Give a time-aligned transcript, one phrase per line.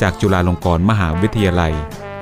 [0.00, 1.74] จากจุฬาลงกรณ์มหาวิทยาลัย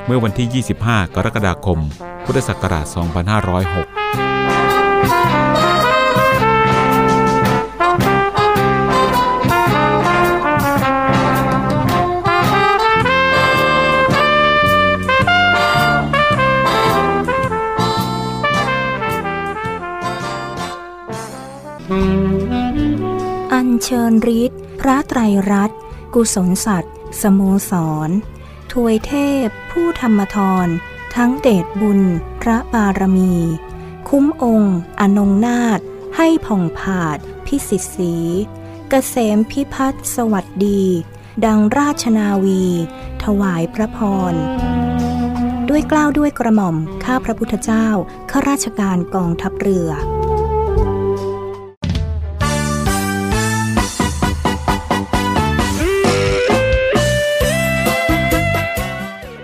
[0.06, 1.78] เมื่อวันที่ 25 กรกฎาคม
[2.24, 3.94] พุทธศักราช 2506
[23.52, 25.78] อัญเชิญฤทธิ์พระไตรรัตน์
[26.14, 27.72] กุศลสัตว์ สโมส
[28.08, 28.10] ร
[28.72, 29.12] ถวยเท
[29.44, 30.66] พ ผู้ธรรมทร
[31.16, 32.00] ทั้งเดชบุญ
[32.42, 33.34] พระบารมี
[34.08, 35.80] คุ้มองค์ อนงนาถ
[36.16, 38.44] ให้ผ่องผาด พิสิทธิ์สีก
[38.90, 40.82] เกษมพิพัฒน์สวัสดี
[41.44, 42.64] ดังราชนาวี
[43.24, 43.98] ถวายพระพ
[44.32, 44.34] ร
[45.68, 47.86] ด้วยกล้าวด้วยกระหม่อม ข้าพระพุทธเจ้า
[48.30, 49.90] ข้าราชการกองทัพเรือ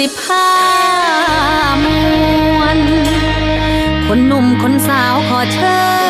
[0.00, 0.48] สิบห้า
[1.84, 1.86] ม
[2.58, 2.80] วน
[4.06, 5.78] คนหนุ่มคนสาวขอเชิ
[6.08, 6.09] ญ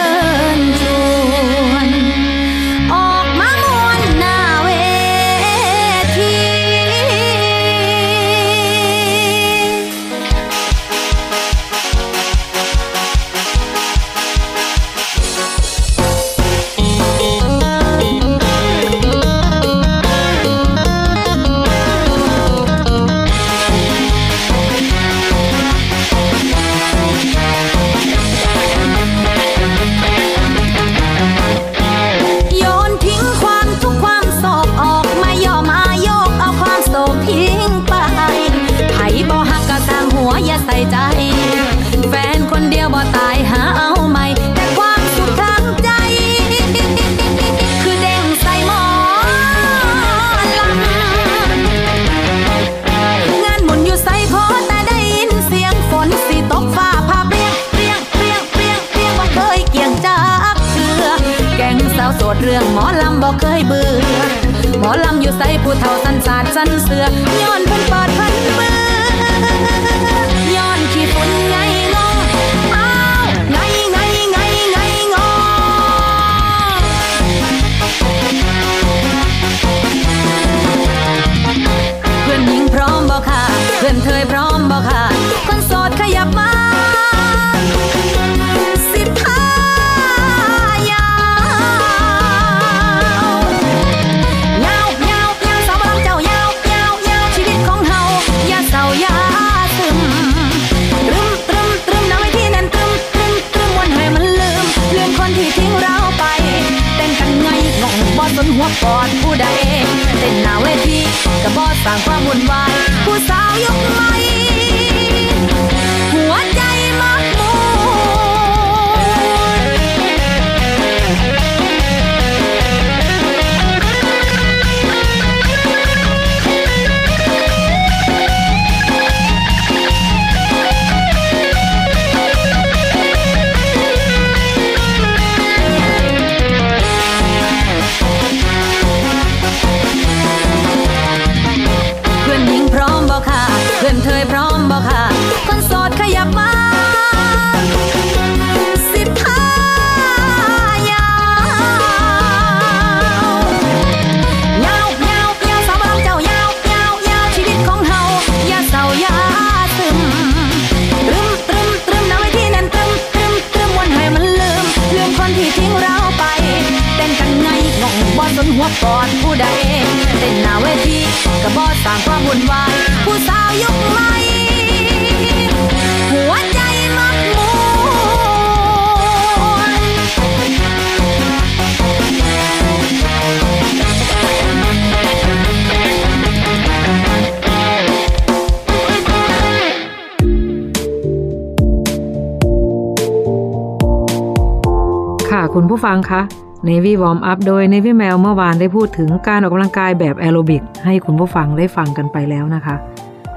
[195.80, 196.22] ผู้ฟังคะ
[196.68, 202.74] Navy Warm Up โดย Navy Mel เมื่อวานได้พูดถึงการออกกำลังกายแบบแอโรบิกให้คุณผู้ฟังได้ฟังกันไปแล้วนะคะ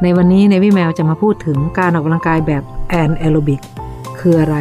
[0.01, 3.61] ในวันนี้ Navy Mel จะมาพูดถึงการออกกำลังกายแบบแอนแอโรบิก
[4.19, 4.57] คืออะไร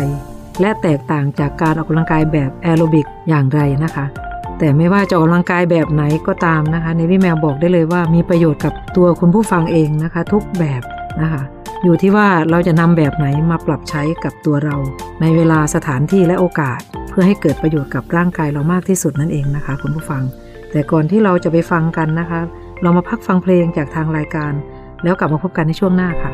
[0.61, 4.05] และแตกต่างจากการออกกำลังกายแบบแอโรบิกอย่างไรนะคะ
[4.59, 10.83] แต่ไม่ว่าจะออกกำลังกายแบบไหนก็ตามนะคะ Navy Mel บอกได้เลยว่ามีประโยชน์กับตัวคุณผู้ฟังเองนะคะ ทุกแบบ
[11.21, 11.43] นะคะ
[11.85, 14.77] อยู่ที่ว่าเราจะนำแบบไหนมาปรับใช้กับตัวเรา
[15.21, 16.81] ในเวลาสถานที่และโอกาส
[17.13, 20.23] เพื่อให้เกิดประโยชน์กับร่างกายเรามากที่สุดนั่นเองนะคะ คุณผู้ฟัง
[20.71, 22.41] แต่ก่อนที่เราจะไปฟังกันนะคะ
[22.83, 24.53] เรามาพักฟังเพลงจากทางรายการ
[25.03, 26.33] แล้วกลับมาพบกันในช่วงหน้าค่ะ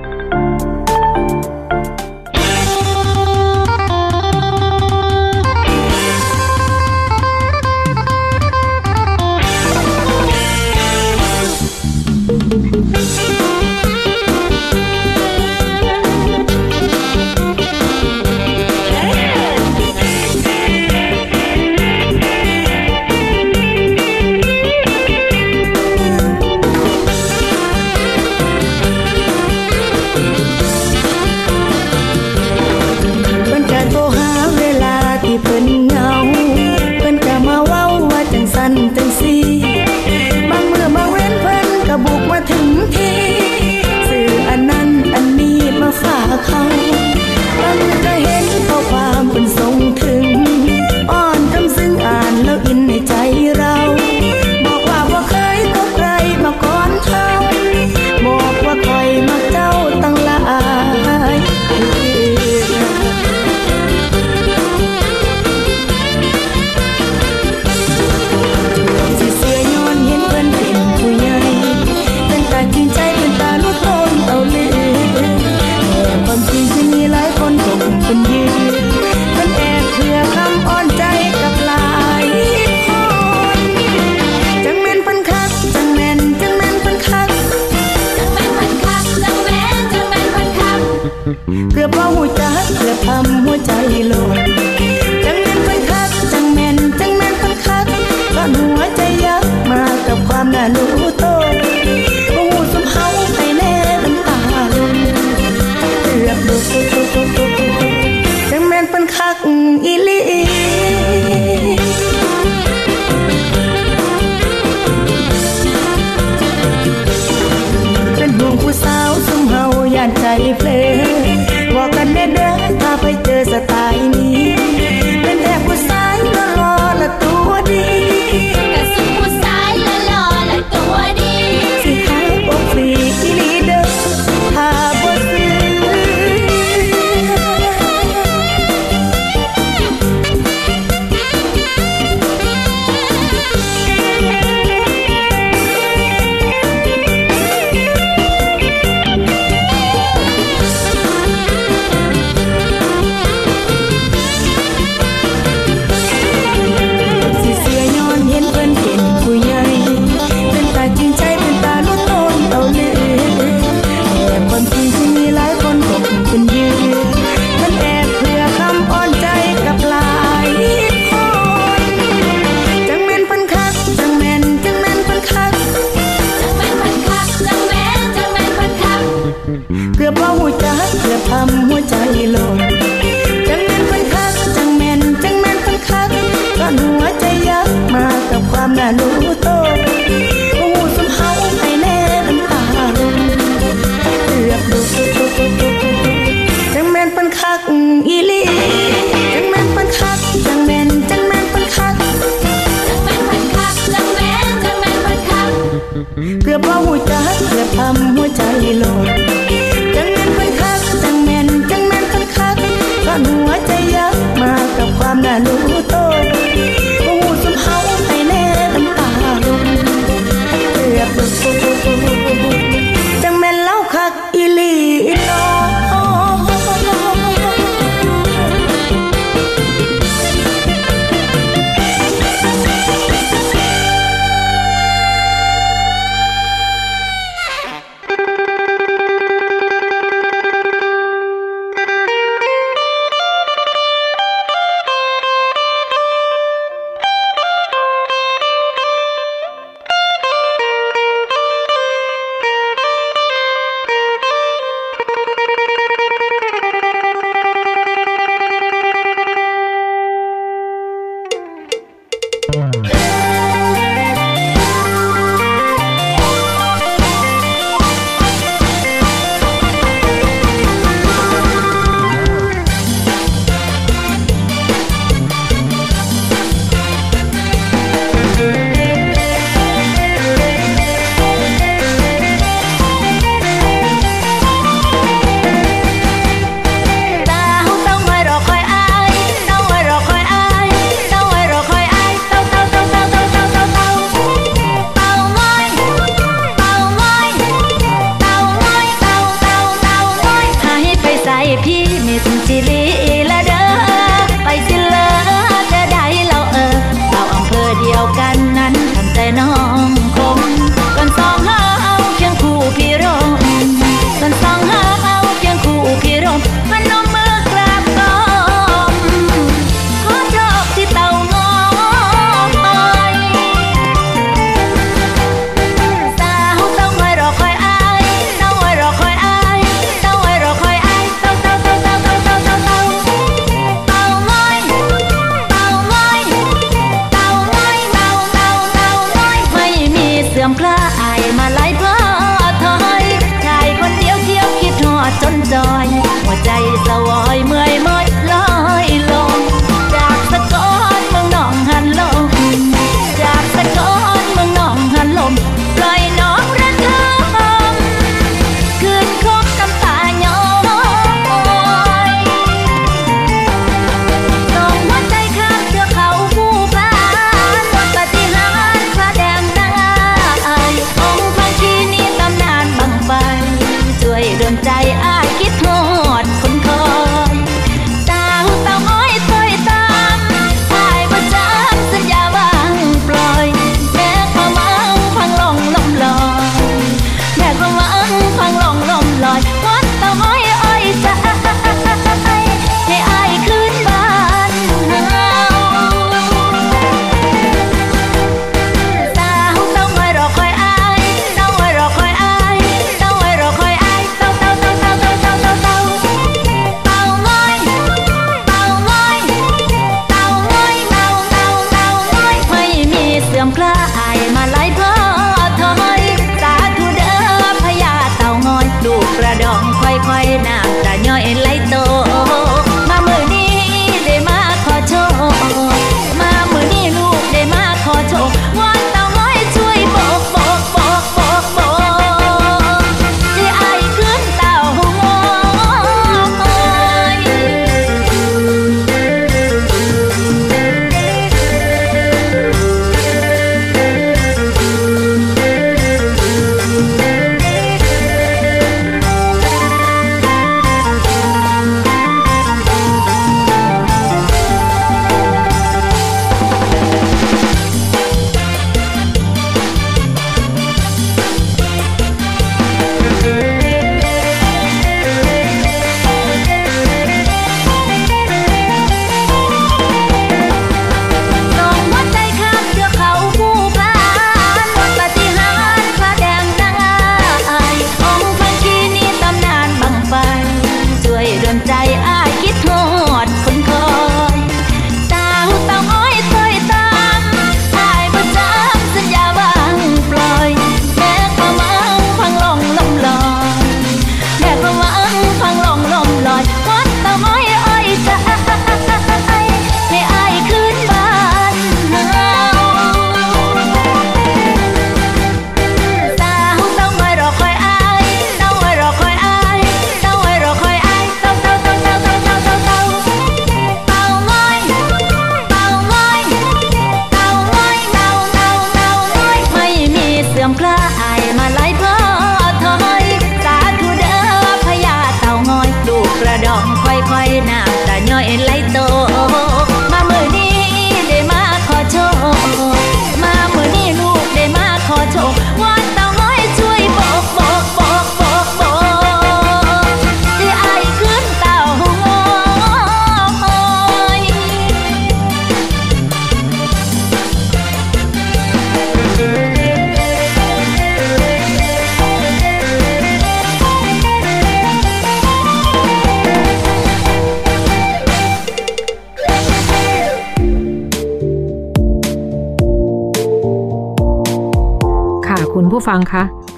[420.48, 420.77] now.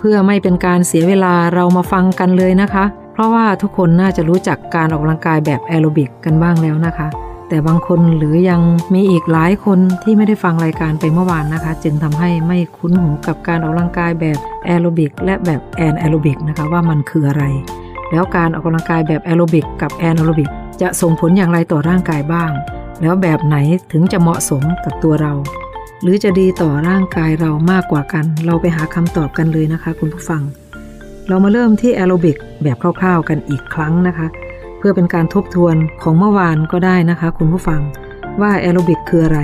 [0.00, 7.09] เพื่อไม่เป็นการเสียเวลาเรามาฟังกันเลยนะคะ เพราะว่าทุกคนน่าจะรู้จักการออกกำลังกายแบบแอโรบิกกันบ้างแล้วนะคะ
[7.49, 8.61] แต่บางคนหรือยัง
[8.95, 17.45] มีอีกหลายคนที่ไม่ได้ฟังรายการไปเมื่อวานนะคะ จึงทำให้ไม่คุ้นหูกับการออกกำลังกายแบบแอโรบิกและแบบแอนแอโรบิกนะคะว่ามันคืออะไร
[18.11, 22.50] แล้วการออกกำลังกายแบบแอโรบิกกับแอนแอโรบิกจะส่งผลอย่างไรต่อร่างกายบ้าง
[23.00, 23.56] แล้วแบบไหน
[23.93, 25.32] ถึงจะเหมาะสมกับตัวเรา
[26.02, 30.43] หรือจะดีต่อร่างกายเรามากกว่ากัน เราไปหาคำตอบกันเลยนะคะ คุณผู้ฟัง
[31.28, 34.26] เรามาเริ่มที่แอโรบิกแบบคร่าวๆกันอีกครั้งนะคะ
[34.78, 37.80] เพื่อเป็นการทบทวนของเมื่อวานก็ได้นะคะ คุณผู้ฟัง
[38.41, 39.41] ว่าแอโรบิกคืออะไร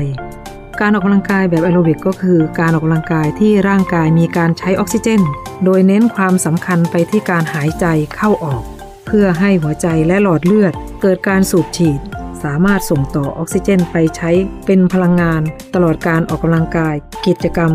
[0.81, 5.23] การออกกำลังกายแบบแอโรบิกก็คือการออกกำลังกายที่ร่างกายมีการใช้ออกซิเจน
[5.65, 8.63] โดยเน้นความสำคัญไปที่การหายใจเข้าออก
[9.07, 12.01] เพื่อให้หัวใจและหลอดเลือดเกิดการสูบฉีด
[12.47, 14.31] สามารถส่งต่อออกซิเจนไปใช้
[14.67, 15.43] เป็นพลังงาน
[15.75, 16.95] ตลอดการออกกำลังกาย
[17.27, 17.73] กิจกรรม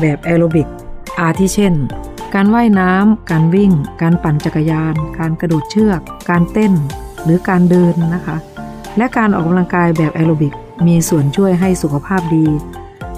[0.00, 0.68] แบบแอโรบิก
[1.20, 1.74] อาทิเช่น
[2.34, 6.00] การว่ายน้ำ การวิ่ง การปั่นจักรยาน การกระโดดเชือก
[6.30, 6.72] การเต้น
[7.24, 8.36] หรือการเดินนะคะ
[8.96, 10.54] และการออกกำลังกายแบบแอโรบิก
[10.86, 12.46] มีส่วนช่วยให้สุขภาพดี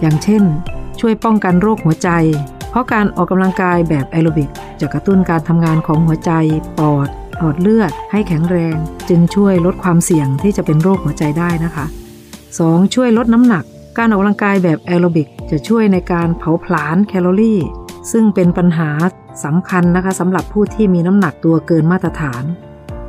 [0.00, 0.42] อย่างเช่น
[1.00, 2.10] ช่วยป้องกันโรคหัวใจ
[2.70, 6.32] เพราะการออกกำลังกายแบบแอโรบิกจะกระตุ้นการทำงานของหัวใจ
[6.78, 7.08] ปอด
[7.40, 8.76] หลอดเลือดให้แข็งแรง
[9.08, 11.86] จึงช่วยลดความเสี่ยงที่จะเป็นโรคหัวใจได้นะคะ
[12.40, 12.94] 2.
[12.94, 13.64] ช่วยลดน้ำหนัก
[13.98, 17.60] การออกกำลังกายแบบแอโรบิกจะช่วยในการเผาผลาญแคลอรี่
[18.12, 18.90] ซึ่งเป็นปัญหา
[19.44, 22.42] สำคัญนะคะสำหรับผู้ที่มีน้ำหนักตัวเกินมาตรฐาน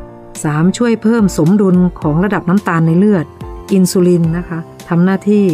[0.05, 0.77] 3.
[0.77, 3.25] ช่วยเพิ่มสมดุลของระดับน้ำตาลในเลือด
[3.73, 5.45] อินซูลินนะคะทำหน้าที่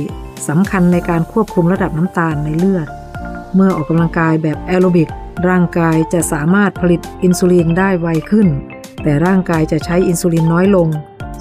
[0.47, 2.87] สำคัญในการควบคุมระดับน้ำตาลในเลือด
[3.55, 5.09] เมื่อออกกำลังกายแบบแอโรบิก
[5.47, 8.47] ร่างกายจะสามารถผลิตอินซูลินได้ไวขึ้น
[9.03, 10.87] แต่ร่างกายจะใช้อินซูลินน้อยลง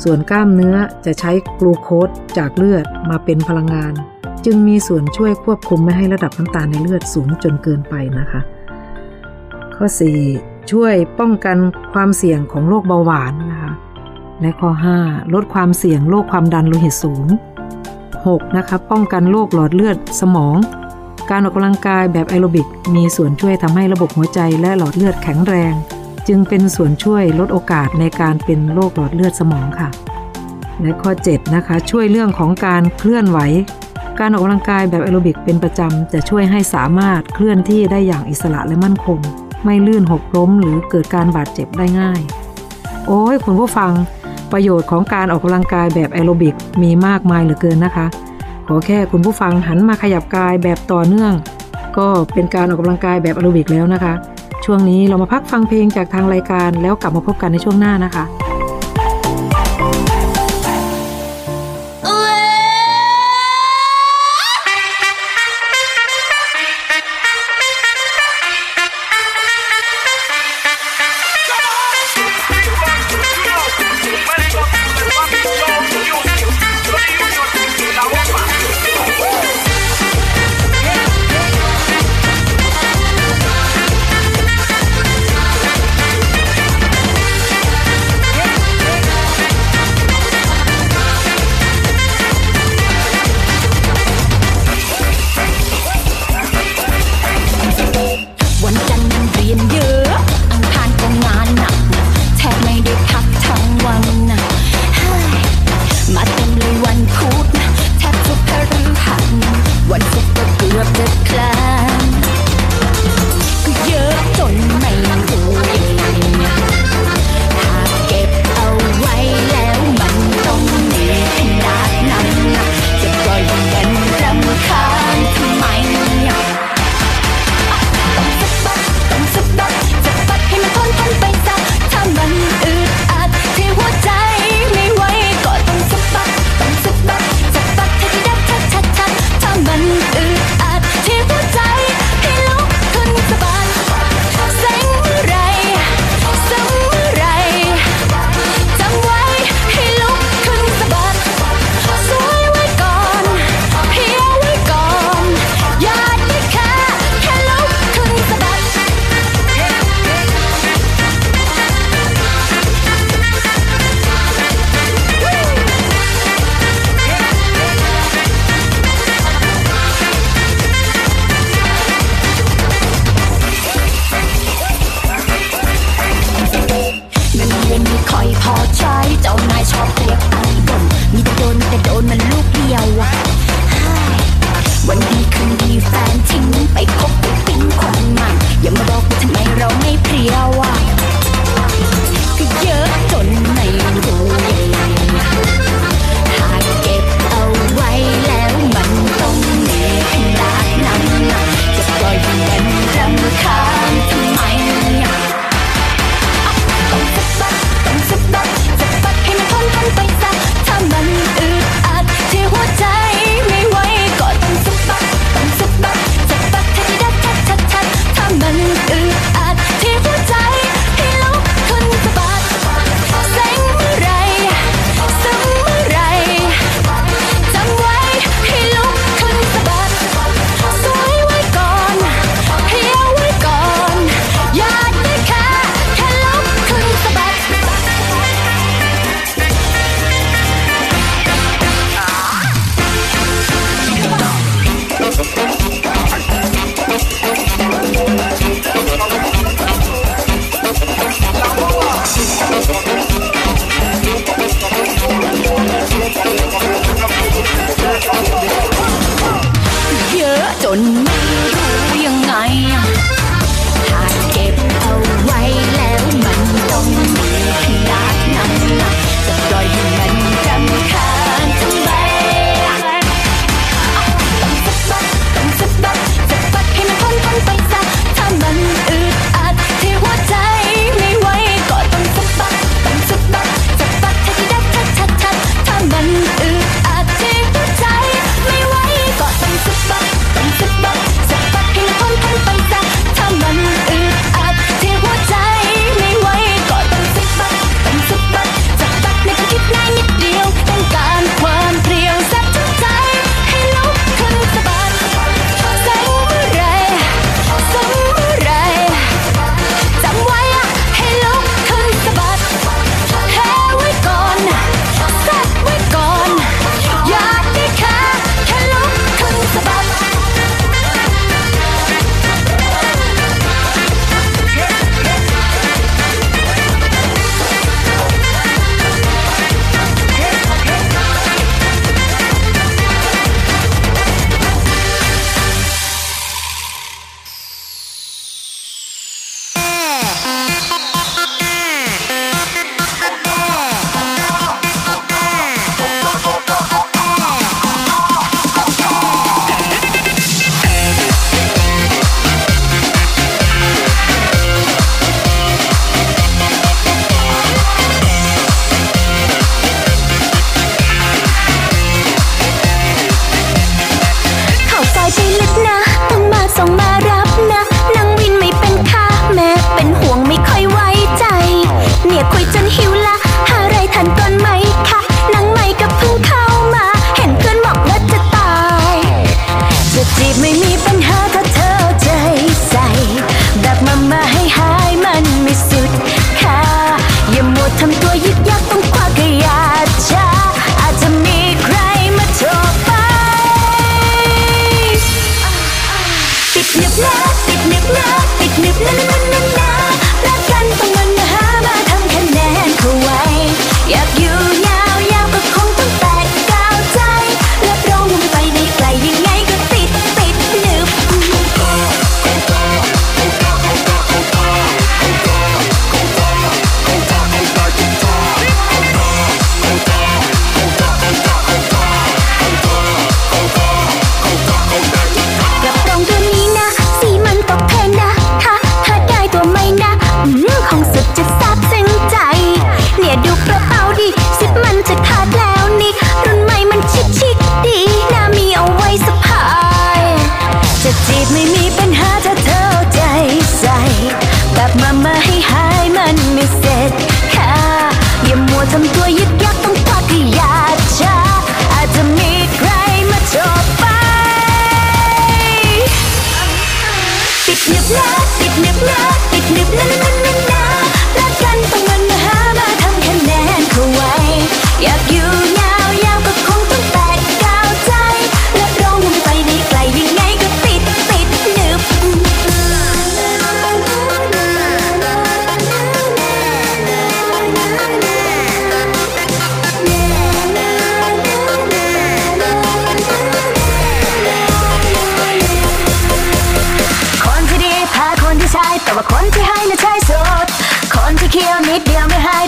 [0.04, 3.92] ส่วนกล้ามเนื้อจะใช้กลูโคสจากเลือดมาเป็นพลังงาน
[4.44, 8.40] จึงมีส่วนช่วยควบคุมไม่ให้ระดับน้ำตาลในเลือดสูงจนเกินไปนะคะ
[9.74, 9.86] ข้อ
[10.28, 10.70] 4.
[10.70, 11.56] ช่วยป้องกัน
[11.92, 13.72] ความเสี่ยงของโรคเบาหวานนะคะ
[14.40, 14.70] และข้อ
[15.02, 15.34] 5.
[15.34, 17.26] ลดความเสี่ยงโรคความดันโลหิตสูง
[17.96, 18.56] 6.
[18.56, 20.56] นะคะป้องกันโรคหลอดเลือดสมอง
[21.30, 25.72] การออกกำลังกายแบบแอโรบิกมีส่วนช่วยทำให้ระบบหัวใจและหลอดเลือดแข็งแรง
[26.28, 29.88] จึงเป็นส่วนช่วยลดโอกาสในการเป็นโรคหลอดเลือดสมองค่ะ
[30.80, 33.38] และข้อ 7 นะคะ ช่วยเรื่องของการเคลื่อนไหว
[34.20, 39.18] การออกกำลังกายแบบแอโรบิกเป็นประจำจะช่วยให้สามารถเคลื่อนที่ได้อย่างอิสระและมั่นคง
[39.64, 42.20] ไม่ลื่นหกล้มหรือเกิดการบาดเจ็บได้ง่าย
[43.06, 43.92] โอ้ยคุณผู้ฟัง
[44.52, 48.06] ประโยชน์ของการออกกำลังกายแบบแอโรบิกมีมากมายเหลือเกินนะคะ
[48.68, 51.32] ขอแค่คุณผู้ฟังหันมาขยับกายแบบต่อเนื่อง
[51.98, 54.12] ก็เป็นการออกกำลังกายแบบอโรบิกแล้วนะคะ
[54.64, 58.24] ช่วงนี้เรามาพักฟังเพลงจากทางรายการแล้วกลับมาพบกันในช่วงหน้านะคะ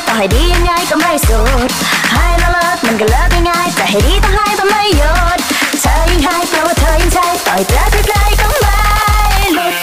[0.07, 1.71] ต่อให้ดียังไงก็ไม่สุด
[2.13, 5.39] ให้แล้วเลิกมันก็เลิกง่ายแต่ให้ดีต้องให้ต้องไม่หยุด
[5.81, 8.79] เธอยิ่งให้แปลว่าเธอยิ่งใช่ต่อยเจอใกล้ๆก็ไม่
[9.55, 9.75] หลุด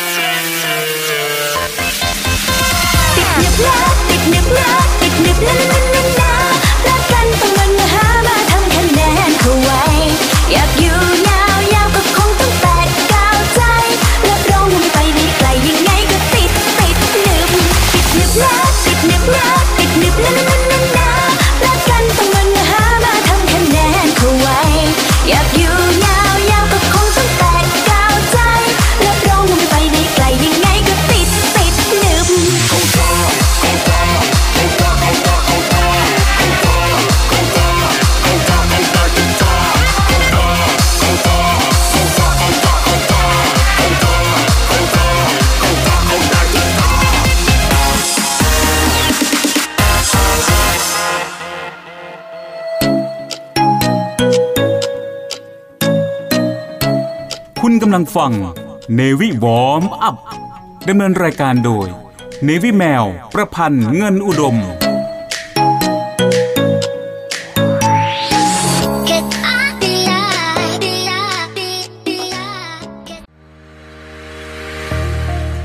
[3.16, 3.78] ติดหนึบนะ
[4.10, 4.68] ติดหนึบนะ
[5.02, 5.75] ติดหนึบนะน
[58.16, 58.34] ฟัง
[58.96, 60.16] เนวิวอมอัพ
[60.88, 61.88] ดำเนินรายการโดย
[62.44, 64.56] เนวิแมว ประพันธ์เงินอุดม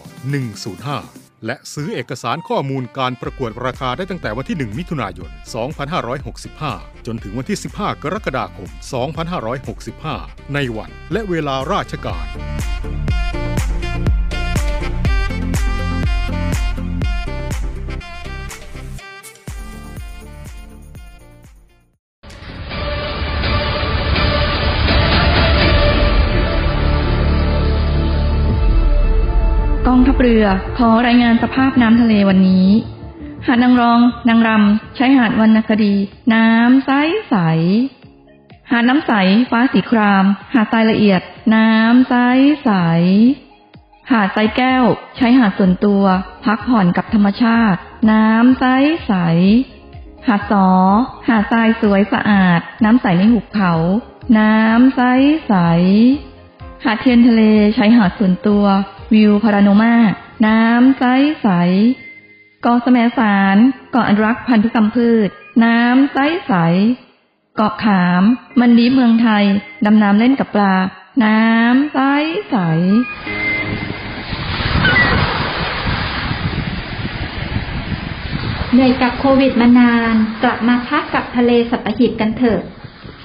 [0.67, 5.29] 105 และซื้อเอกสารข้อมูลการประกวดราคาได้ตั้งแต่วันที่ 1 มิถุนายน
[6.17, 8.69] 2565 จนถึงวันที่ 15 กรกฎาคม
[9.81, 12.25] 2565 ในวันและเวลาราชการ
[30.19, 32.67] กองทัพเรือ ขอรายงานสภาพน้ำทะเลวันนี้
[33.45, 35.95] หาดนางรอง นางรำใช้หาดวรรณคดี
[36.33, 36.91] น้ำใส
[37.29, 37.35] ใส
[38.71, 39.13] หาดน้ำใส
[39.51, 41.21] ฟ้าสีคราม หาดทรายละเอียด
[41.55, 42.13] น้ำใส
[42.63, 42.71] ใส
[44.11, 44.83] หาดทรายแก้ว
[45.17, 46.03] ใช้หาดส่วนตัว
[46.45, 47.79] พักผ่อนกับธรรมชาติ
[48.11, 48.65] น้ำใส
[49.07, 49.13] ใส
[50.27, 50.69] หาดสอ
[51.27, 53.73] หาดทรายสวยสะอาด น้ำใสในหุบเขา
[54.39, 55.01] น้ำใส
[55.47, 55.53] ใส
[56.83, 57.41] หาดเทียนทะเล
[57.75, 58.65] ใช้หาดส่วนตัว
[59.13, 59.95] วิวพาราโนมา
[60.45, 61.03] น้ำใส
[61.41, 61.47] ใส
[62.61, 63.57] เกาะสมสาร
[63.91, 65.29] เกาะอนุรักษ์พันธุกรรมพืช
[65.63, 66.17] น้ำใส
[66.47, 66.53] ใส
[67.55, 68.23] เกาะขาม
[68.59, 69.43] มันดีเมืองไทย
[69.85, 70.75] ดำน้ำเล่นกับปลา
[71.23, 71.99] น้ำใส
[72.49, 72.55] ใส
[78.73, 82.61] เหนื่อยกับโควิดมานาน กลับมาพักกับทะเลสัตหีบกันเถอะ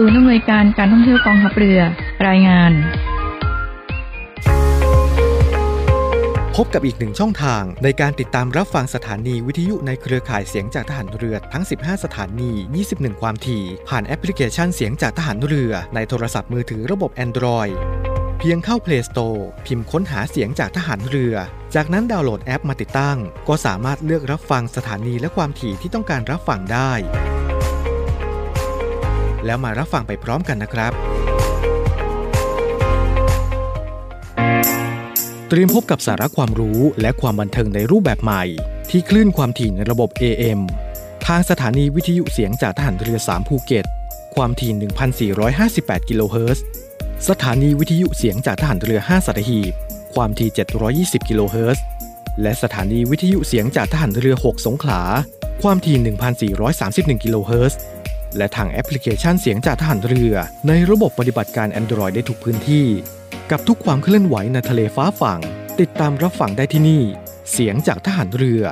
[0.00, 1.80] ศูนย์อำนวยการการท่องเที่ยวกองทัพเรือ
[2.26, 2.72] รายงาน
[6.56, 12.50] พบกับอีกหนึ่งช่องทางในการติดตามรับฟังสถานีวิทยุในเครือข่ายเสียงจากทหารเรือทั้ง 15 สถานี
[12.86, 17.72] 21 ความถี่ ผ่านแอปพลิเคชันเสียงจากทหารเรือ ในโทรศัพท์มือถือระบบ Android
[18.38, 21.34] เพียงเข้า Play Store พิมพ์ค้นหาเสียงจากทหารเรือ
[21.74, 26.92] จากนั้นดาวน์โหลดแอปมาติดตั้ง ก็สามารถเลือกรับฟังสถานีและความถี่ที่ต้องการรับฟังได้
[29.48, 30.92] แล้วมารับฟังไปพร้อมกันนะครับ
[35.48, 38.42] เตรียมพบกับสาระความรู้และความบันเทิงในรูปแบบใหม่
[38.90, 40.60] ที่คลื่นความถี่ในระบบ AM
[41.26, 43.84] ทางสถานีวิทยุเสียงจากทหารเรือ 3 ภูเก็ต
[44.34, 46.64] ความถี่ 1,458 กิโลเฮิรตซ์
[47.28, 49.72] สถานีวิทยุเสียงจากทหารเรือ 5สัตหีบ
[50.14, 50.50] ความถี่
[51.24, 51.84] 720 กิโลเฮิรตซ์
[52.42, 55.02] และสถานีวิทยุเสียงจากทหารเรือ 6 สงขลา
[55.62, 55.96] ความถี่
[56.60, 57.78] 1,431 กิโลเฮิรตซ์
[58.36, 60.34] และทางแอปพลิเคชันเสียงจากทหารเรือ
[60.68, 62.86] ในระบบปฏิบัติการ Android ได้ทุกพื้นที่
[63.50, 65.40] กับทุกความเคลื่อนไหวในทะเลฟ้าฝั่ง
[65.80, 67.02] ติดตามรับฟังได้ที่นี่
[67.52, 68.64] เสียงจากทหารเรือ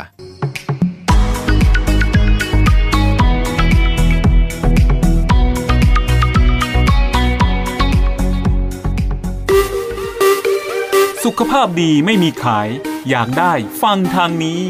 [11.25, 12.69] สุขภาพดีไม่มีขาย
[13.11, 14.63] อยากได้ฟังทางนี้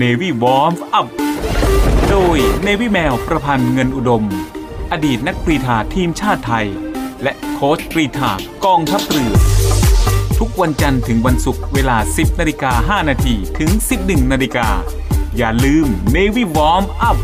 [0.00, 1.25] Navy Warm Up
[2.10, 4.24] โดยเนวิแมวประพันธ์เงินอุดม
[4.92, 6.66] อดีตนักกรีฑาทีมชาติไทย
[7.22, 8.30] และโค้ชกรีฑา
[8.64, 9.32] กองทัพเรือ
[10.38, 14.68] ทุกวันจันทร์ถึงวันศุกร์เวลา 10นาฬิกา5นาทีถึง 11นาฬิกา
[15.36, 17.18] อย่าลืม Navy Warm Up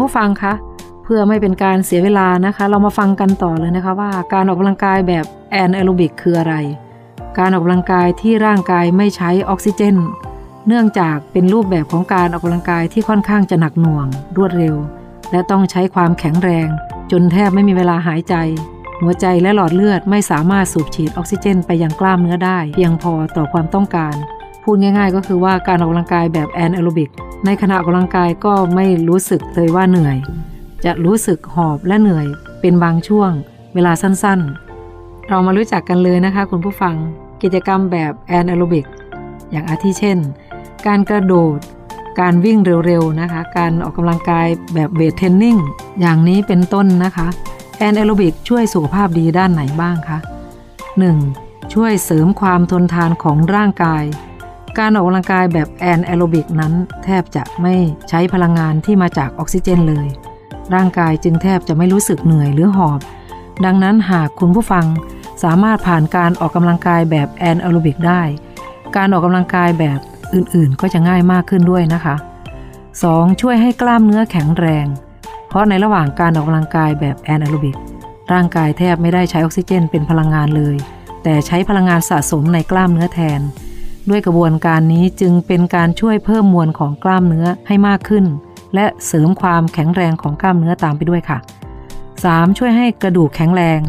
[0.00, 0.52] ผู้ฟังคะ
[1.04, 6.54] เพื่อไม่เป็นการเสียเวลานะคะ เรามาฟังกันต่อเลยนะคะว่าการออกกำลังกายแบบแอนแอโรบิกคืออะไร
[7.38, 9.96] การออกกำลังกายที่ร่างกายไม่ใช้ออกซิเจน
[10.66, 14.06] เนื่องจากเป็นรูปแบบของการออกกำลังกายที่ค่อนข้างจะหนักหน่วง
[14.36, 14.76] รวดเร็ว
[15.32, 16.68] และต้องใช้ความแข็งแรง
[17.10, 18.34] จนแทบไม่มีเวลาหายใจ
[19.00, 24.14] หัวใจและหลอดเลือดไม่สามารถสูบฉีดออกซิเจน ไปยังกล้ามเนื้อได้เพียงพอต่อความต้องการ
[24.70, 27.10] พูดง่ายๆ ก็คือว่าการออกกำลังกายแบบแอนแอโรบิก
[27.44, 30.16] ในขณะออกกำลังกายก็ไม่รู้สึกเลยว่าเหนื่อย
[30.84, 32.26] จะรู้สึกหอบและเหนื่อย
[32.60, 33.30] เป็นบางช่วง
[33.74, 36.94] เวลาสั้นๆ เรามารู้จักกันเลยนะคะคุณผู้ฟัง
[37.42, 38.86] กิจกรรมแบบแอนแอโรบิก
[39.50, 40.18] อย่างอาทิเช่น
[40.86, 41.58] การกระโดด
[42.20, 45.56] การวิ่งเร็วๆนะคะ การออกกำลังกายแบบ weight training
[46.00, 47.28] อย่างนี้เป็นต้นนะคะ
[47.78, 50.18] แอนแอโรบิกช่วยสุขภาพดีด้านไหนบ้างคะ
[50.96, 51.74] 1.
[51.74, 54.04] ช่วยเสริมความทนทานของร่างกาย
[54.78, 56.72] การออกกำลังกายแบบแอนแอโรบิกนั้น
[57.04, 57.74] แทบจะไม่
[58.08, 60.06] ใช้พลังงานที่มาจากออกซิเจนเลย
[60.74, 63.00] ร่างกายจึงแทบจะไม่รู้สึกเหนื่อยหรือหอบ
[63.64, 64.86] ดังนั้นหากคุณผู้ฟัง
[65.42, 68.22] สามารถผ่านการออกกำลังกายแบบแอนแอโรบิกได้
[68.96, 69.98] การออกกำลังกายแบบ
[70.34, 72.16] อื่นๆ ก็จะง่ายมากขึ้นด้วยนะคะ
[72.78, 73.40] 2.
[73.40, 74.86] ช่วยให้กล้ามเนื้อแข็งแรง
[75.48, 77.76] เพราะในระหว่างการออกกำลังกายแบบแอนแอโรบิก
[78.32, 80.76] ร่างกายแทบไม่ได้ใช้ออกซิเจนเป็นพลังงานเลย
[81.22, 83.42] แต่ใช้พลังงานสะสมในกล้ามเนื้อแทน
[84.10, 88.24] ด้วยกระบวนการนี้จึงเป็นการช่วยเพิ่มมวลของกล้ามเนื้อให้มากขึ้น
[88.74, 91.38] และเสริมความแข็งแรงของกล้ามเนื้อตามไปด้วยค่ะ
[91.98, 92.58] 3.
[92.58, 93.80] ช่วยให้กระดูกแข็งแรง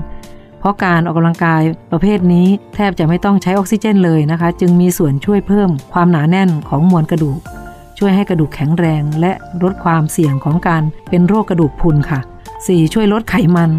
[0.60, 1.62] เพราะการออกกำลังกาย
[1.92, 7.40] ประเภทนี้แทบจะไม่ต้องใช้ออกซิเจนเลยนะคะ จึงมีส่วนช่วยเพิ่มความหนาแน่นของมวลกระดูก
[7.98, 9.32] ช่วยให้กระดูกแข็งแรง และ
[9.64, 12.20] ลดความเสี่ยงของการเป็นโรคกระดูกพรุนค่ะ
[12.58, 12.94] 4.
[12.94, 13.72] ช่วยลดไขมัน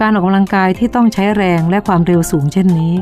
[0.00, 2.92] การออกกำลังกายที่ต้องใช้แรงและความเร็วสูงเช่นนี้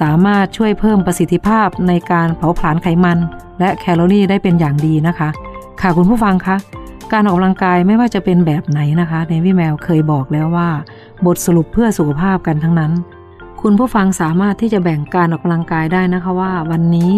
[0.00, 3.18] สามารถช่วยเพิ่มประสิทธิภาพในการเผาผลาญไขมัน
[3.60, 5.28] และแคลอรี่ได้เป็นอย่างดีนะคะ
[5.80, 6.56] ค่ะคุณผู้ฟังคะ
[7.12, 10.68] การออกกำลังกายไม่ว่าจะเป็นแบบไหนนะคะ Navy แมวเคยบอกแล้วว่า
[11.26, 12.92] บทสรุปเพื่อสุขภาพกันทั้งนั้น
[13.62, 17.12] คุณผู้ฟังสามารถที่จะแบ่งการออกกำลังกายได้นะคะว่า วันนี้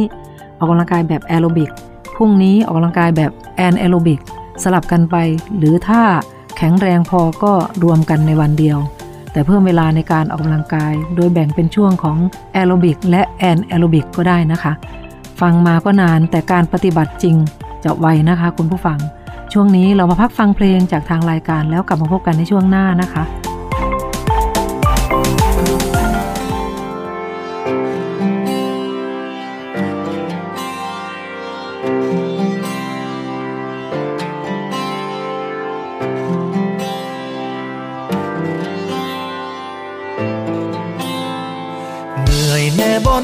[0.58, 1.70] ออกกำลังกายแบบแอโรบิก
[2.14, 4.20] พรุ่งนี้ออกกำลังกายแบบแอนแอโรบิก
[4.62, 5.16] สลับกันไป
[5.58, 6.02] หรือถ้า
[6.56, 7.52] แข็งแรงพอก็
[7.82, 8.78] รวมกันในวันเดียว
[9.34, 12.18] แต่เพิ่มเวลาในการออกกำลังกาย โดยแบ่งเป็นช่วงของ
[12.52, 14.72] แอโรบิกและแอนแอโรบิกก็ได้นะคะ
[15.40, 17.36] ฟังมาก็นานแต่การปฏิบัติจริง
[17.84, 18.98] จะไวนะคะคุณผู้ฟัง
[19.52, 23.22] ช่วงนี้เรามาพักฟังเพลงจากทางรายการแล้วกลับมาพบกันในช่วงหน้านะคะ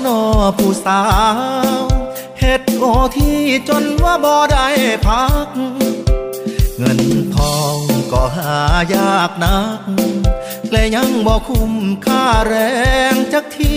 [0.07, 0.21] นอ
[0.57, 1.03] ผู้สา
[1.83, 1.85] ว
[2.41, 2.85] เฮ็ดโอ
[3.17, 3.39] ที่
[3.69, 4.67] จนว่าบ่ได้
[5.07, 5.49] พัก
[6.79, 7.01] เงิน
[7.35, 7.79] ทอง
[8.13, 8.57] ก็หา
[8.95, 9.81] ยากนัก
[10.73, 11.73] และยังบ่คุ้ม
[12.07, 12.55] ค่าแร
[13.13, 13.77] งจักที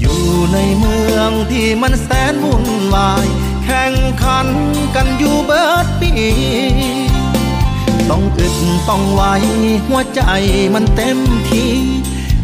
[0.00, 0.20] อยู่
[0.52, 3.26] ในเมืองที่มันแสนวุ่นวาย
[3.64, 4.48] แข่งขัน
[4.94, 6.12] กันอยู่เบิดปี
[8.10, 8.56] ต้องอึด
[8.88, 9.22] ต้องไว
[9.86, 10.22] หัวใจ
[10.74, 11.18] มันเต็ม
[11.50, 11.72] ที่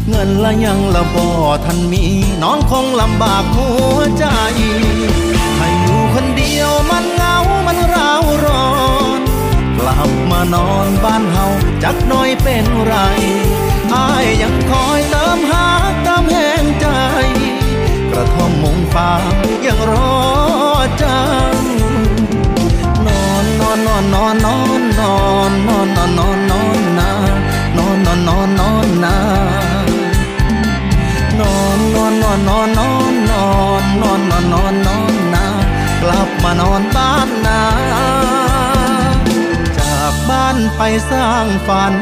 [0.09, 1.29] เงินละยังละบ่อ
[1.65, 2.03] ท่านมี
[2.43, 4.25] น้องคงลำบากหัวใจ
[5.57, 7.37] ถ้าอยู่คนเดียวมันเหงา
[7.67, 8.67] มันร้าวร้อ
[9.19, 9.21] น
[9.77, 11.45] กลับมานอนบ้านเฮา
[11.83, 12.95] จักน้อยเป็นไร
[13.93, 15.67] อายยังคอยเติมหา
[16.03, 16.87] เติมแห่งใจ
[18.11, 19.11] กระท่อมมุงฟ้า
[19.65, 20.15] ยังรอ
[21.01, 21.55] จัง
[23.05, 25.11] นอนนอนนอนนอนนอนนอ
[25.51, 25.98] นนอน
[32.29, 33.49] อนนอนนอนนอ
[33.81, 35.45] นนอนนอนนอนนอนนา
[36.01, 37.61] กลับมานอนบ้านนา
[39.77, 41.95] จากบ้านไปสร้างฝัน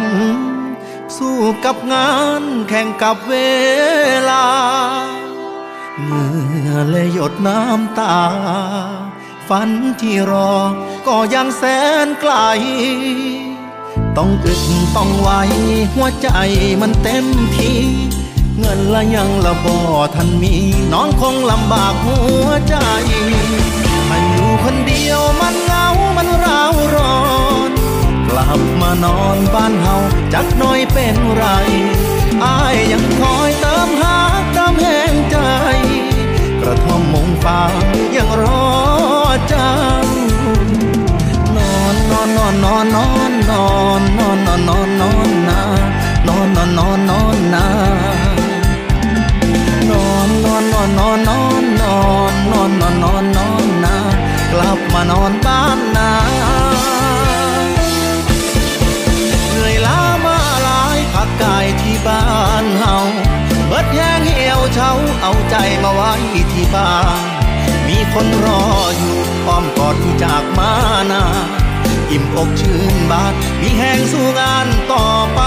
[1.17, 2.11] สู้กับงา
[2.41, 3.35] นแข่งกับเว
[4.29, 4.45] ลา
[6.03, 6.29] เมื่
[6.67, 8.19] อและหยดน้ำตา
[9.49, 9.69] ฝัน
[10.01, 10.53] ที่รอ
[11.07, 11.63] ก็ยังแส
[12.05, 12.33] นไกล
[14.17, 14.61] ต้องอึด
[14.95, 15.29] ต้องไว
[15.93, 16.29] หัวใจ
[16.81, 17.25] มันเต็ม
[17.57, 18.16] ที่
[18.59, 19.77] เงินละยังละบ่
[20.15, 20.55] ทันมี
[20.93, 22.75] น้องคงลำบากหัวใจ
[24.09, 25.87] ถ้าอยู่คนเดียวมันเหงา
[26.17, 27.17] มันร้าวร้อ
[27.69, 27.71] น
[28.27, 29.95] กลับมานอนบ้านเฮา
[30.33, 31.45] จักน้อยเป็นไร
[32.43, 34.17] อายยังคอยเติมหา
[34.53, 35.37] เติมแห่งใจ
[36.61, 37.61] กระท่อมมงฟ้า
[38.15, 38.65] ยังรอ
[39.47, 39.71] เจ้า
[41.55, 43.67] นอนนอนนอนนอนนอ
[43.99, 45.59] นนอนนอนนอนนอนนอนนา
[46.27, 47.96] นอนนอนนอนนอนนาน
[50.97, 51.99] นอนนอนนอ
[52.31, 53.97] นนอนนอนนอนนอนนา
[54.51, 56.11] กลับมานอนบ้านนา
[59.51, 62.25] เหนื่อยล้ามาหลายพักกายที่บ้า
[62.63, 62.97] นเฮา
[63.67, 64.91] เบิดแห้งเหี่ยวเช้า
[65.21, 66.13] เอาใจมาไว้
[66.53, 67.23] ที่บ้าน
[67.87, 68.63] มีคนรอ
[68.97, 70.71] อยู่พร้อมกอดที่จากมา
[71.11, 71.23] นา
[72.11, 75.41] อิ่มอกชื่นบานมีแห้งสู้งานต่อไป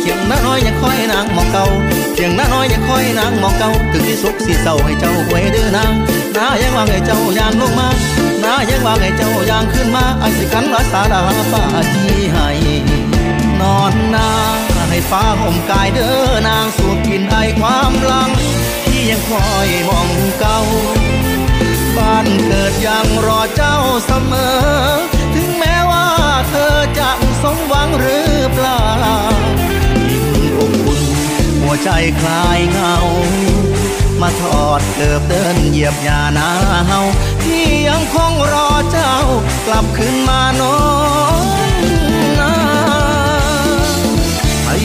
[0.00, 1.66] เสียงน้าน้อยยังคอยนางมองเก่า
[2.14, 5.92] เสียงน้าน้อยยังคอยนางมองเก่าถึงที่สุขสิเศร้าให้เจ้าไว้เด้อนาง
[6.36, 7.88] น้ายังว่าให้เจ้าย่างลงมา
[8.44, 11.20] น้ายังว่าให้เจ้าย่างขึ้นมาไอ้สิกันรักษาดา
[11.52, 12.48] ฟ้าจีให้
[13.60, 14.28] นอนนา
[14.88, 16.14] ให้ฟ้าห่มกายเด้อ
[16.48, 18.30] นางสูดกลินไอความลัง
[18.84, 20.58] ที่ยังคอยมองเก่า
[21.96, 23.76] บ้านเกิดยังรอเจ้า
[24.06, 24.56] เสมอ
[25.34, 26.06] ถึงแม้ว่า
[26.48, 27.10] เธอจะ
[27.42, 28.82] สมหวังหรือเปล่า
[31.84, 31.88] ใจ
[32.20, 32.96] คลายเหงา
[34.20, 36.48] มาทอดเกิบเดินเหยียบหญ้าหนา
[36.88, 37.00] เฮา
[37.44, 39.14] ที่ยังคงรอเจ้า
[39.66, 40.78] กลับคืนมานอ
[41.82, 41.84] น
[42.40, 42.54] นา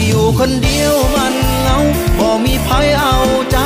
[0.06, 1.78] อยู่คนเดียวมันเหงา
[2.18, 3.16] บ่มีภัยเอา
[3.50, 3.56] ใจ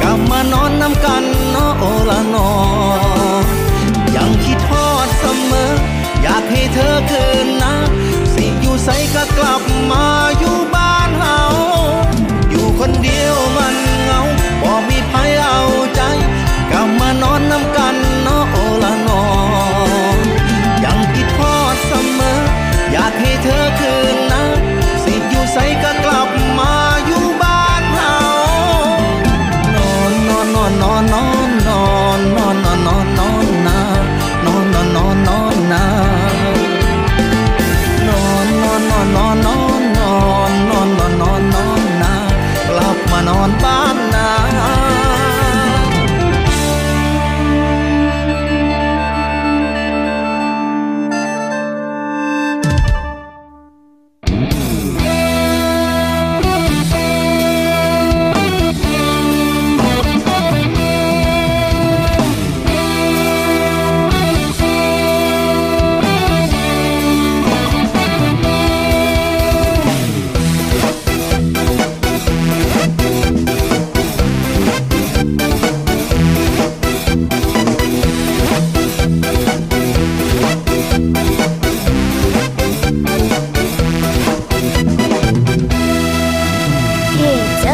[0.00, 2.50] กลับมานอนน้ำกันเนาะโอละนอ
[4.16, 5.72] ยังคิดทอดเสมอ
[6.22, 7.74] อยากให้เธอคืนนะ
[8.34, 10.27] สิอยู่ใสก็กลับมา
[13.08, 14.20] เดียวมันเหงา
[14.62, 15.58] บ่มีภัยเอา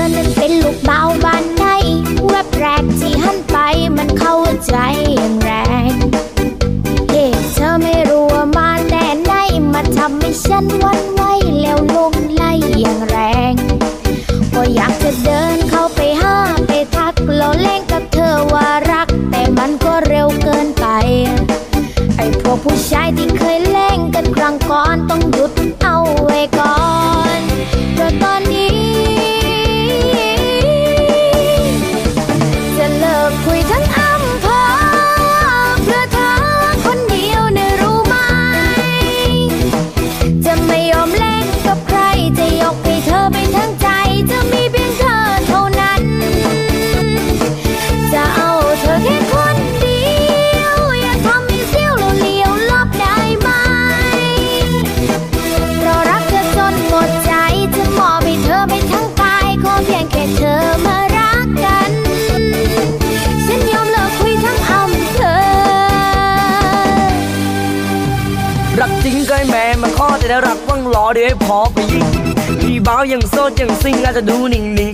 [0.05, 0.84] Sudden and Pillow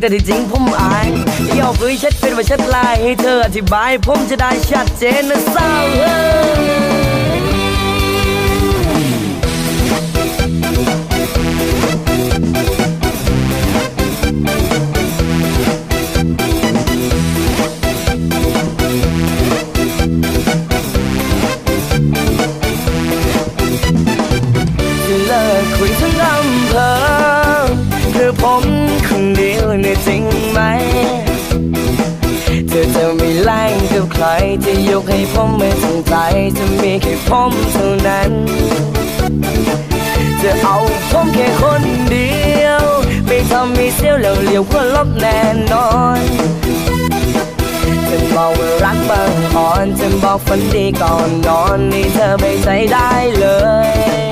[0.01, 1.07] แต่ที่จริงผมอาย
[1.49, 7.40] ที่เอ้ยชัดเป็นว่าชัดลายให้เธออธิบาย ผมจะได้ชัดเจนนะสาวเอ้
[37.03, 38.31] แค่ผมเท่านั้น
[40.43, 40.77] จะเอา
[41.11, 42.33] ผมแค่คนเดี
[42.65, 42.85] ยว
[43.27, 45.39] ไม่ทำให้เสียวแล้วเหลียวก็ลบแน่
[45.73, 45.89] นอ
[46.19, 46.21] น
[48.09, 53.47] จะบอกว่ารักบางอ่อนจะบอกฝันดีก่อนนอนนี่เธอไปใจได้เล
[53.89, 54.30] ย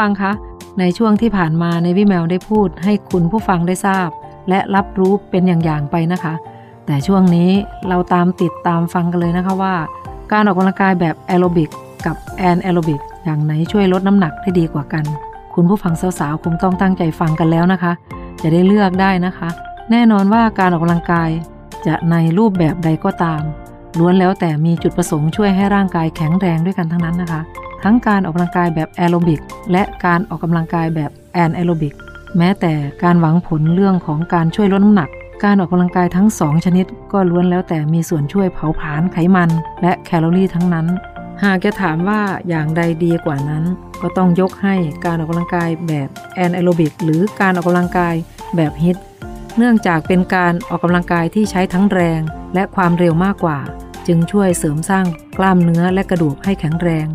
[0.00, 0.32] ฟังคะ
[0.80, 4.08] ในช่วงที่ผ่านมา Navy แมวได้พูดให้คุณผู้ฟังได้ทราบ
[4.48, 6.34] และรับรู้เป็นอย่างๆไปนะคะ
[6.86, 7.50] แต่ช่วงนี้
[7.88, 9.74] เราตามติดตามฟังกันเลยนะคะว่า
[10.32, 11.70] การออกกำลังกายแบบแอโรบิก
[12.06, 15.04] กับแอนแอโรบิกอย่างไหนช่วยลดน้ำหนักได้ดีกว่ากัน
[15.54, 17.92] คุณผู้ฟังสาวๆคงต้องตั้งใจฟังกันแล้วนะคะ
[18.42, 19.48] จะได้เลือกได้นะคะ
[19.90, 21.30] แน่นอนว่าการออกกำลังกาย
[21.86, 23.42] จะในรูปแบบใดก็ตาม
[23.98, 27.42] ล้วนแล้วแต่มีจุดประสงค์ช่วยให้ร่างกายแข็งแรงด้วยกันทั้งนั้นนะคะ
[27.84, 29.40] ทั้งการออกกำลังกายแบบแอโรบิก
[29.72, 31.94] และการออกกำลังกายแบบแอนแอโรบิก
[32.38, 32.72] แม้แต่
[33.02, 35.08] การหวังผลเรื่องของการช่วยลดน้ำหนัก
[35.44, 39.50] การออกกำลังกายทั้งสองชนิด ก็ล้วนแล้วแต่มีส่วนช่วยเผาผลาญไขมัน
[39.82, 40.86] และแคลอรี่ทั้งนั้น
[41.44, 43.64] หากจะถามว่าอย่างใดดีกว่านั้น
[44.02, 44.74] ก็ต้องยกให้
[45.04, 48.14] การออกกำลังกายแบบแอนแอโรบิกหรือการออกกำลังกาย
[48.56, 48.96] แบบ HIIT
[49.56, 52.20] เนื่องจากเป็นการออกกำลังกายที่ใช้ทั้งแรง
[52.54, 53.58] และความเร็วมากกว่า
[54.12, 55.06] จึงช่วยเสริมสร้าง
[55.38, 57.06] กล้ามเนื้อและกระดูกให้แข็งแรง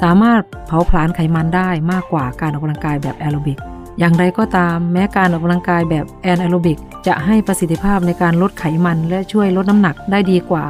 [0.00, 3.58] สามารถเผาผลาญไขมันได้มากกว่าการออกกำลังกายแบบแอโรบิก
[3.98, 10.66] อย่างไรก็ตาม แม้การออกกำลังกายแบบแอนแอโรบิก จะให้ประสิทธิภาพในการลดไขมันและช่วยลดน้ำหนักได้ดีกว่า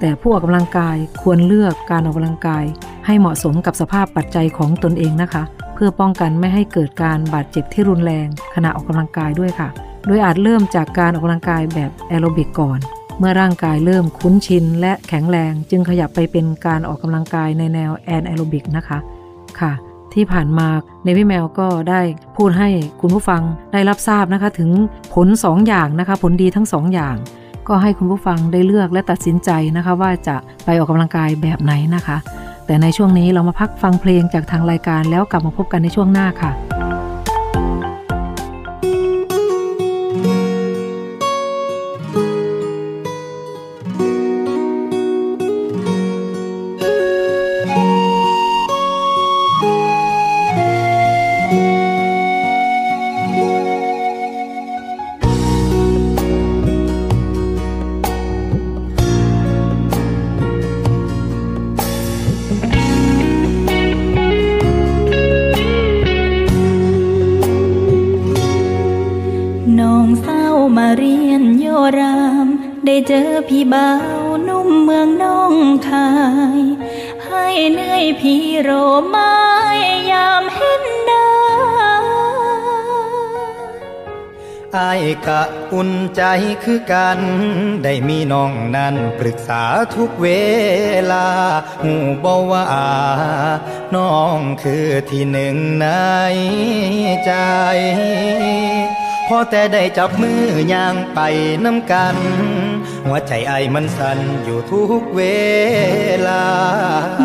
[0.00, 2.64] แต่ผู้ออกกำลังกายควรเลือกการออกกำลังกาย
[3.06, 5.42] ให้เหมาะสมกับสภาพปัจจัยของตนเองนะคะ
[5.74, 9.68] เพื่อป้องกันไม่ให้เกิดการบาดเจ็บที่รุนแรง ขณะออกกำลังกายด้วยค่ะ
[10.06, 12.80] โดยอาจเริ่มจากการออกกำลังกายแบบแอโรบิกก่อน
[13.20, 18.98] เมื่อร่างกายเริ่มคุ้นชินและแข็งแรงจึงขยับไปเป็นการออกกำลังกายในแนวแอนแอโรบิกนะคะ
[19.60, 19.72] ค่ะ
[20.14, 20.68] ที่ผ่านมา
[21.04, 22.00] ในวิแมวก็ได้
[22.36, 22.68] พูดให้
[23.00, 23.42] คุณผู้ฟัง
[23.72, 24.70] ได้รับทราบนะคะ ถึง
[25.14, 27.16] ผล 2 อย่างนะคะ ผลดีทั้ง 2 อย่าง
[27.68, 32.16] ก็ให้คุณผู้ฟังได้เลือกและตัดสินใจนะคะ ว่าจะไปออกกำลังกายแบบไหนนะคะ
[32.66, 36.50] แต่ในช่วงนี้เรามาพักฟังเพลงจากทางรายการแล้วกลับมาพบกันในช่วงหน้าค่ะ
[73.08, 73.90] เจอพี่บ่า
[74.20, 75.54] วนุ่มเมืองน้อง
[75.88, 76.08] คา
[76.58, 76.60] ย
[77.26, 78.70] ให้เหนื่อยพี่โร
[79.08, 79.34] ไม้
[80.10, 81.26] ยามเห็นหน้า
[84.76, 85.42] อายกะ
[85.72, 86.22] อุ่นใจ
[86.64, 87.20] คือกัน
[87.84, 89.62] ได้มีน้องนั้นปรึกษา
[89.94, 90.28] ทุกเว
[91.12, 91.26] ลา
[91.82, 91.92] หู
[92.24, 92.66] บ่ว่า
[93.94, 95.86] น้องคือที่หนึ่งใน
[97.26, 97.32] ใจ
[99.32, 100.40] พอแต่ได้จับมือ
[100.72, 101.20] ย่างไป
[101.64, 102.16] น้ำกัน
[103.04, 105.22] หัวใจไอายมันสั่นอยู่ทุกเว
[106.28, 106.44] ลา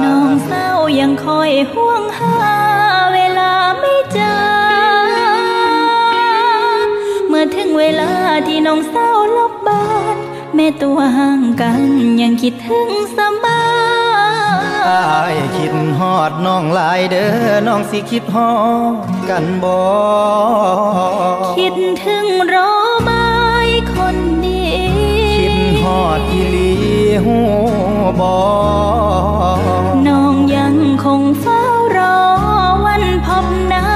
[0.04, 0.70] น้องเศร้า
[1.00, 2.38] ยังคอยห่วงหา
[3.14, 4.36] เวลาแมเจอ
[7.28, 8.12] เมื่อถึงเวลา
[8.48, 10.18] ที่น้องเศร้าลบบาน
[10.56, 11.82] แม่ตัวห่างกัน
[12.22, 13.66] ยังคิดถึงเสมอ
[14.90, 18.52] อายคิดฮอดน้องหลายเด้อน้องสิคิดฮอ
[18.94, 19.78] ดกันบ่
[21.58, 21.74] คิด
[22.04, 22.75] ถึงรอ
[26.06, 26.74] ดฮอดอีหลี
[27.26, 27.38] หู
[28.20, 28.34] บ่
[30.08, 31.62] น้องยังคงเฝ้า
[31.96, 32.18] รอ
[32.86, 33.88] วันพบหน้า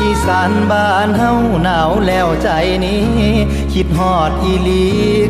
[0.00, 2.48] อีสานบ้านเฮาหนาวแล้วใจ
[2.84, 3.06] นี้
[3.72, 4.84] คิดฮอดอีหลี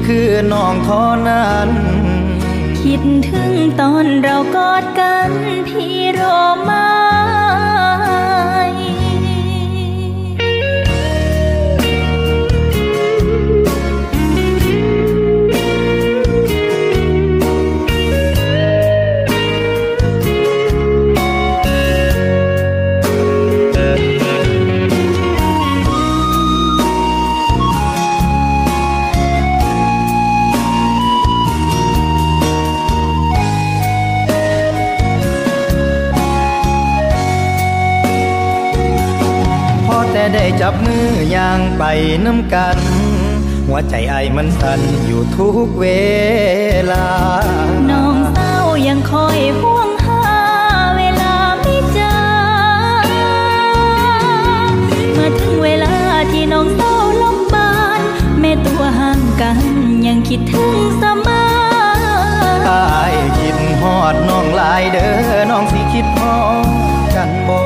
[0.07, 1.71] คือน้องเท่านั้น
[2.81, 5.31] คิดถึงตอนเรากอดกัน
[5.69, 6.21] พี่โร
[6.65, 6.89] ไม้
[8.03, 8.12] พ
[42.27, 42.79] น้ำกัน
[43.69, 45.87] หัวใจไอ้ายมันสั่นอยู่ทุกเว
[46.93, 47.07] ลา
[47.91, 48.55] น้องเศร้า
[48.87, 50.25] ยังคอยห่วงหา
[50.97, 52.15] เวลาไม่เจอ
[55.13, 55.95] เมื่อถึงเวลา
[56.33, 58.01] ที่น้องเศร้าลงบ้าน
[58.41, 59.59] แม่ตัวห่างกัน
[60.07, 61.45] ยังคิดถึงเสมอ
[62.69, 66.67] อายคิดฮอดน้องหลายเด้อน้องสิคิดฮอด
[67.15, 67.61] กันบ่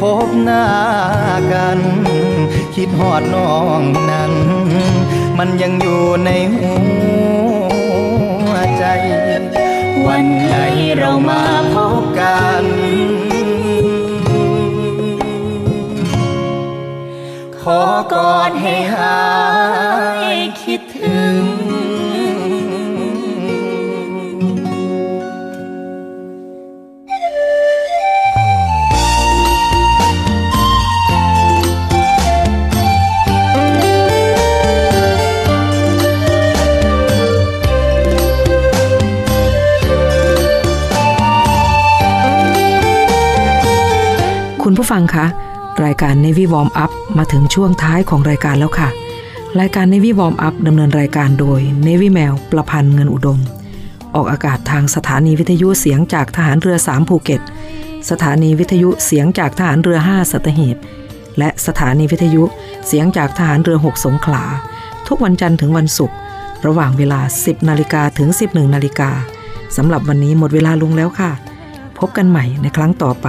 [0.00, 0.66] พบหน้า
[1.52, 1.80] กัน
[2.74, 4.32] คิดฮอดน้องนั้น
[5.38, 6.74] มันยังอยู่ในหั
[8.48, 8.84] วใจ
[10.06, 10.54] วันไหน
[10.98, 11.42] เรามา
[11.74, 12.64] พบกัน
[17.60, 17.82] ขอ
[18.12, 19.20] กอดให้หา
[20.34, 21.42] ยคิดถึง
[44.80, 45.26] ผู้ฟังคะ
[45.84, 48.88] รายการ Navy Warm Up มาถึงช่วงท้ายของรายการแล้วค่ะ
[49.60, 53.40] รายการ Navy Warm Up ดำเนินรายการโดย Navy แมวประพันธ์เงินอุดม
[54.14, 57.40] ออกอากาศทางสถานีวิทยุเสียงจากทหารเรือ 3 ภูเก็ต
[58.10, 60.76] สถานีวิทยุเสียงจากทหารเรือ 5 สัตหีบ
[61.38, 62.42] และสถานีวิทยุ
[62.86, 64.44] เสียงจากทหารเรือ 6 สงขลา
[65.08, 66.16] ทุกวันจันทร์ถึงวันศุกร์
[66.66, 69.10] ระหว่างเวลา 10 นาฬิกาถึง 11 นาฬิกา
[69.76, 71.30] สำหรับวันนี้หมดเวลาลงแล้วค่ะ
[71.98, 73.28] พบกันใหม่ในครั้งต่อไป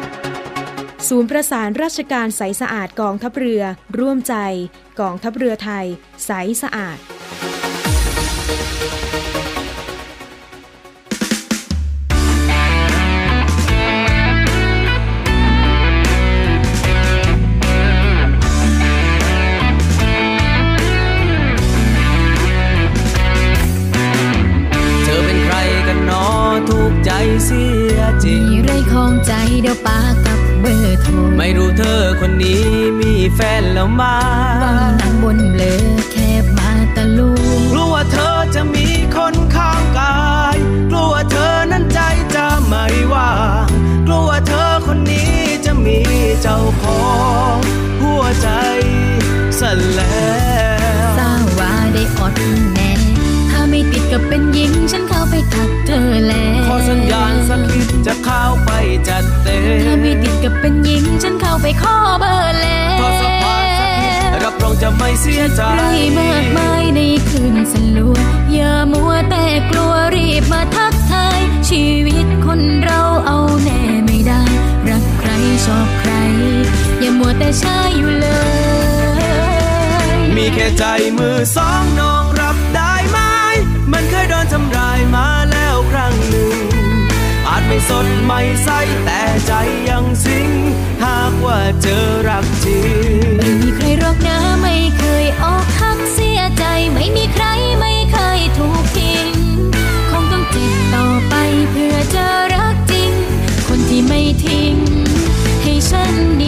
[1.09, 3.63] ศูนย์ประสานราชการใสสะอาดกองทัพเรือ
[3.99, 4.35] ร่วมใจ
[4.99, 5.85] กองทัพเรือไทย
[6.25, 6.31] ใส
[6.61, 6.97] สะอาด
[25.03, 25.55] เธอเป็นใคร
[25.87, 26.25] กันเนอ
[26.69, 27.11] ถูกใจ
[27.45, 27.63] เสี
[27.95, 29.33] ยจริง มีไรของใจ
[29.63, 29.89] เดี๋ยวป
[31.43, 32.63] ไม่รู้เธอคนนี้
[32.99, 34.15] มีแฟนแล้วมา
[34.63, 35.73] บางนางบนเบลอ
[36.11, 37.31] แคบมาตะลู
[37.71, 40.15] กลัวเธอจะมีคนข้างกา
[40.55, 40.57] ย
[40.89, 41.99] กลัวเธอนั้นใจ
[42.35, 43.31] จะไม่ว่า
[43.65, 43.67] ง
[44.07, 45.33] กลัวเธอคนนี้
[45.65, 45.99] จะมี
[46.41, 47.03] เจ้าขอ
[47.53, 47.55] ง
[48.01, 48.49] หัวใจ
[49.59, 49.61] ส
[49.93, 50.25] แล้
[51.05, 52.33] วทราบว่าได้อด
[52.73, 52.80] แน่
[60.43, 65.83] กับเป็นหญิงฉันเข้าไปขอเบอร์แล้วขอสัมภาษณ์สักนิดรับรองจะไม่เสียใจไร
[66.19, 68.15] มากมายในคืนสลัว
[68.53, 71.39] อย่ามัวแต่กลัวรีบมาทักทาย
[71.69, 74.43] ชีวิตคนเราเอาแน่ไม่ได้
[74.89, 75.29] รักใคร
[75.65, 76.11] ชอบใคร
[76.99, 78.27] อย่ามัวแต่ช้าอยู่เล
[80.17, 80.83] ย มีแค่ใจ
[81.17, 83.17] มือสองน้องรับได้ไหม
[83.91, 86.70] มันเคยโดนทำร้ายมาแล้วครั้งหนึ่งอาจ
[87.71, 88.69] ไม่สดไม่ใส
[89.05, 89.51] แต่ใจ
[89.89, 90.49] ยังสิง
[91.03, 96.63] หากว่าเจอรักจริงไม่มีใครรอกนะไม่เคยออกหักเสียใจ
[96.93, 97.45] ไม่มีใคร
[97.79, 99.27] ไม่เคยถูกทิ้ง
[100.11, 101.35] คงต้องติดต่อไป
[101.71, 103.11] เพื่อเจะรักจริง
[103.67, 104.75] คนที่ไม่ทิ้ง
[105.61, 106.41] ให้ฉันเ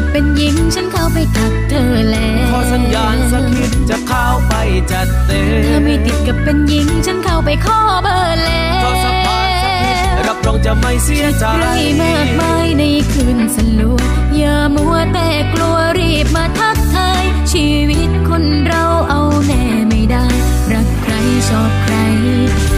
[0.00, 4.54] กับเป็นหญิงฉันเข้าไปทักเธอแล้วขอสัญญาณสักนิดจะเข้าไป
[4.92, 11.66] จัดเต็มถ้าไม่ติดกับเป็นหญิงฉันเข้าไปขอเบอร์แล้วขอสัมภาษณ์สักนิดรับรองจะไม่เสียใจไร
[12.00, 12.82] มากมายใน
[13.12, 13.98] คืนสลัว
[14.36, 20.26] อย่ามัวแต่กลัวรีบมาทักทายชีวิตคนเราเอาแน่ไม่ได้
[20.72, 21.14] รักใคร
[21.48, 21.96] ชอบใคร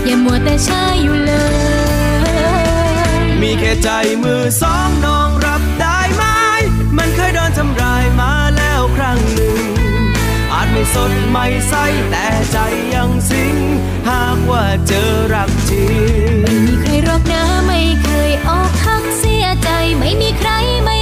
[0.04, 2.72] อย่ามัวแต่ช้าอยู่เลย
[3.40, 3.88] มีแค่ใจ
[4.22, 5.30] มือสองน้อง
[8.96, 9.58] ครั้งหนึ่ง
[10.52, 11.74] อาจไม่สดไม่ใส
[12.10, 12.56] แต่ใจ
[12.94, 13.56] ยังสิง
[14.08, 15.84] หากว่าเจอรักจริ
[16.28, 20.50] งไม่มีใครรอกนะไม่เคยออกหักเสียใจไม่มีใคร
[20.84, 20.98] ไม่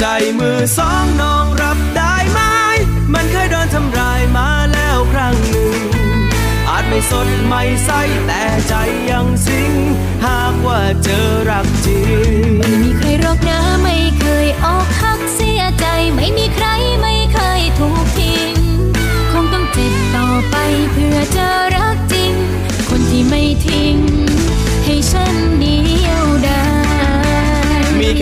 [0.00, 0.04] ใจ
[0.38, 2.40] มือสองน้องรับได้ไหม
[3.14, 5.80] มันเคยโดนทำร้ายมาแล้วครั้งหนึ่ง
[6.68, 7.90] อาจไม่สดไม่ใส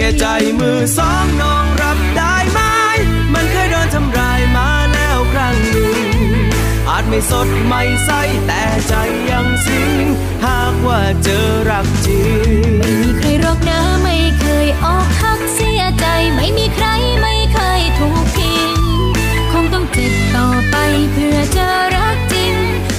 [0.03, 0.29] ค่ใจ
[0.61, 2.61] มือสองน้องรับได้ไหม
[3.35, 5.99] มันเคยโดนทำร้ายมาแล้วครั้งหนึ่ง
[6.89, 8.11] อาจไม่สดไม่ใส
[8.47, 8.95] แต่ใจ
[9.31, 9.95] ยังซึ้ง
[10.47, 12.49] หากว่าเจอรักจริง
[12.79, 16.87] ไม่มีใครรอกนะไม่เคยออกหักเสียใจ ไม่มีใคร
[17.21, 18.79] ไม่เคยถูกทิ้ง
[19.53, 20.77] คงต้องเจ็บต่อไป
[21.13, 22.55] เพื่อเจอรักจริง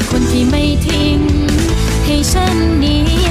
[0.10, 1.20] คนที่ไม่ทิ้ง
[2.06, 3.23] ให้ฉันนี้